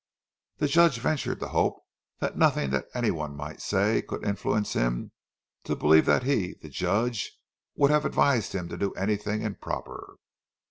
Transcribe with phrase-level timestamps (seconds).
[0.57, 1.77] The Judge ventured to hope
[2.21, 5.11] that nothing that anyone might say could influence him
[5.65, 7.37] to believe that he, the Judge,
[7.75, 10.15] would have advised him to do anything improper.